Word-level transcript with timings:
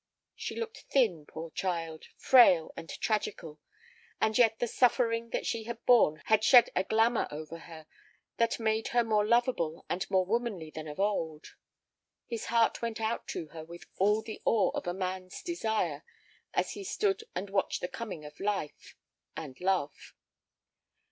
She 0.35 0.55
looked 0.59 0.85
thin, 0.89 1.27
poor 1.27 1.51
child, 1.51 2.05
frail 2.17 2.73
and 2.75 2.89
tragical, 2.89 3.59
and 4.19 4.35
yet 4.35 4.57
the 4.57 4.67
suffering 4.67 5.29
that 5.29 5.45
she 5.45 5.65
had 5.65 5.85
borne 5.85 6.23
had 6.25 6.43
shed 6.43 6.71
a 6.75 6.83
glamour 6.83 7.27
over 7.29 7.59
her 7.59 7.85
that 8.37 8.59
made 8.59 8.87
her 8.87 9.03
more 9.03 9.23
lovable 9.23 9.85
and 9.91 10.09
more 10.09 10.25
womanly 10.25 10.71
than 10.71 10.87
of 10.87 10.99
old. 10.99 11.53
His 12.25 12.45
heart 12.45 12.81
went 12.81 12.99
out 12.99 13.27
to 13.27 13.49
her 13.49 13.63
with 13.63 13.85
all 13.97 14.23
the 14.23 14.41
awe 14.43 14.71
of 14.71 14.87
a 14.87 14.93
man's 14.95 15.43
desire 15.43 16.03
as 16.51 16.71
he 16.71 16.83
stood 16.83 17.23
and 17.35 17.51
watched 17.51 17.79
the 17.81 17.87
coming 17.87 18.25
of 18.25 18.39
life—and 18.39 19.61
love. 19.61 20.15